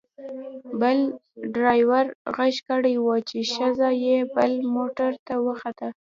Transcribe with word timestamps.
بل 0.79 0.97
ډریور 1.53 2.05
غږ 2.35 2.55
کړی 2.69 2.95
و 2.99 3.07
چې 3.29 3.37
ښځه 3.53 3.89
یې 4.05 4.17
بل 4.35 4.51
موټر 4.75 5.11
ته 5.27 5.33
وخوته. 5.45 5.89